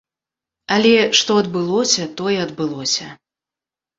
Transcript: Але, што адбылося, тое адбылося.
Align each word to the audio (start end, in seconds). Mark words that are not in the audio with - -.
Але, 0.77 0.93
што 1.19 1.31
адбылося, 1.41 2.07
тое 2.21 2.37
адбылося. 2.45 3.07